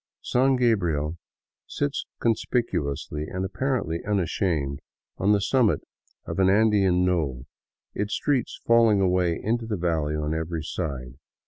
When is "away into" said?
8.99-9.67